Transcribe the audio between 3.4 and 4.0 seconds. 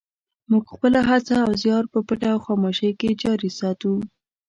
ساتو.